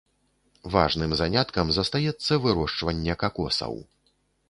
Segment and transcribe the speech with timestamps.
[0.75, 3.73] Важным заняткам застаецца вырошчванне какосаў.